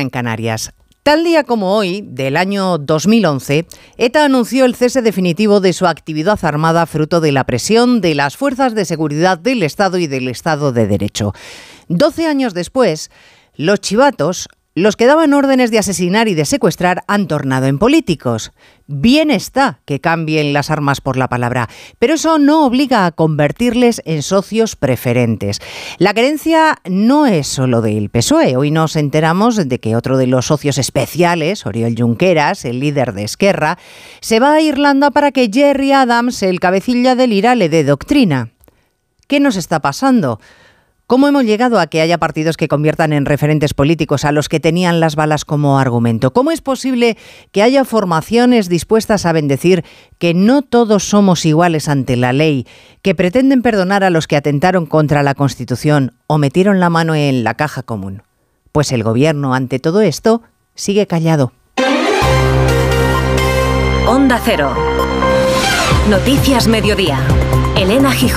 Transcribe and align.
en 0.00 0.10
Canarias. 0.10 0.72
Tal 1.02 1.24
día 1.24 1.42
como 1.42 1.74
hoy, 1.74 2.02
del 2.06 2.36
año 2.36 2.76
2011, 2.76 3.66
ETA 3.96 4.24
anunció 4.26 4.66
el 4.66 4.74
cese 4.74 5.00
definitivo 5.00 5.60
de 5.60 5.72
su 5.72 5.86
actividad 5.86 6.38
armada 6.42 6.84
fruto 6.84 7.20
de 7.20 7.32
la 7.32 7.44
presión 7.44 8.02
de 8.02 8.14
las 8.14 8.36
fuerzas 8.36 8.74
de 8.74 8.84
seguridad 8.84 9.38
del 9.38 9.62
Estado 9.62 9.96
y 9.96 10.06
del 10.06 10.28
Estado 10.28 10.70
de 10.70 10.86
Derecho. 10.86 11.32
Doce 11.88 12.26
años 12.26 12.52
después, 12.52 13.10
los 13.56 13.80
chivatos 13.80 14.48
los 14.78 14.96
que 14.96 15.06
daban 15.06 15.34
órdenes 15.34 15.70
de 15.70 15.78
asesinar 15.78 16.28
y 16.28 16.34
de 16.34 16.44
secuestrar 16.44 17.02
han 17.06 17.26
tornado 17.26 17.66
en 17.66 17.78
políticos. 17.78 18.52
Bien 18.86 19.30
está 19.30 19.80
que 19.84 20.00
cambien 20.00 20.52
las 20.52 20.70
armas 20.70 21.00
por 21.00 21.16
la 21.16 21.28
palabra, 21.28 21.68
pero 21.98 22.14
eso 22.14 22.38
no 22.38 22.64
obliga 22.64 23.04
a 23.04 23.12
convertirles 23.12 24.00
en 24.06 24.22
socios 24.22 24.76
preferentes. 24.76 25.60
La 25.98 26.14
creencia 26.14 26.78
no 26.88 27.26
es 27.26 27.46
solo 27.46 27.82
del 27.82 28.08
PSOE. 28.08 28.56
Hoy 28.56 28.70
nos 28.70 28.96
enteramos 28.96 29.56
de 29.56 29.78
que 29.78 29.96
otro 29.96 30.16
de 30.16 30.26
los 30.26 30.46
socios 30.46 30.78
especiales, 30.78 31.66
Oriol 31.66 31.94
Junqueras, 31.98 32.64
el 32.64 32.80
líder 32.80 33.12
de 33.12 33.24
Esquerra, 33.24 33.78
se 34.20 34.40
va 34.40 34.54
a 34.54 34.60
Irlanda 34.62 35.10
para 35.10 35.32
que 35.32 35.50
Jerry 35.52 35.92
Adams, 35.92 36.42
el 36.42 36.60
cabecilla 36.60 37.14
del 37.14 37.32
IRA, 37.32 37.54
le 37.56 37.68
dé 37.68 37.84
doctrina. 37.84 38.52
¿Qué 39.26 39.40
nos 39.40 39.56
está 39.56 39.80
pasando? 39.80 40.40
¿Cómo 41.08 41.26
hemos 41.26 41.44
llegado 41.44 41.80
a 41.80 41.86
que 41.86 42.02
haya 42.02 42.18
partidos 42.18 42.58
que 42.58 42.68
conviertan 42.68 43.14
en 43.14 43.24
referentes 43.24 43.72
políticos 43.72 44.26
a 44.26 44.30
los 44.30 44.50
que 44.50 44.60
tenían 44.60 45.00
las 45.00 45.16
balas 45.16 45.46
como 45.46 45.78
argumento? 45.78 46.34
¿Cómo 46.34 46.50
es 46.50 46.60
posible 46.60 47.16
que 47.50 47.62
haya 47.62 47.86
formaciones 47.86 48.68
dispuestas 48.68 49.24
a 49.24 49.32
bendecir 49.32 49.86
que 50.18 50.34
no 50.34 50.60
todos 50.60 51.04
somos 51.04 51.46
iguales 51.46 51.88
ante 51.88 52.18
la 52.18 52.34
ley, 52.34 52.66
que 53.00 53.14
pretenden 53.14 53.62
perdonar 53.62 54.04
a 54.04 54.10
los 54.10 54.26
que 54.26 54.36
atentaron 54.36 54.84
contra 54.84 55.22
la 55.22 55.34
Constitución 55.34 56.12
o 56.26 56.36
metieron 56.36 56.78
la 56.78 56.90
mano 56.90 57.14
en 57.14 57.42
la 57.42 57.54
caja 57.54 57.82
común? 57.82 58.22
Pues 58.70 58.92
el 58.92 59.02
gobierno 59.02 59.54
ante 59.54 59.78
todo 59.78 60.02
esto 60.02 60.42
sigue 60.74 61.06
callado. 61.06 61.52
Onda 64.06 64.38
Cero. 64.44 64.74
Noticias 66.10 66.68
Mediodía. 66.68 67.18
Elena 67.78 68.12
Gijón. 68.12 68.36